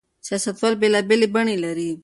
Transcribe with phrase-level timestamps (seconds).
[0.27, 1.89] سياستوال بېلابېلې بڼې لري.